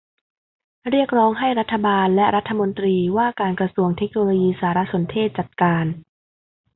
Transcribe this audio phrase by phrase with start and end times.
[0.89, 5.85] เรียกร้องให้รัฐบาลและรัฐมนตรีว่าการกระทรวงเทคโนโลยีสารสนเทศจัดการ